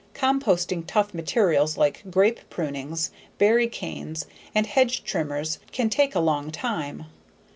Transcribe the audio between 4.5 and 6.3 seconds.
and hedge trimmings can take a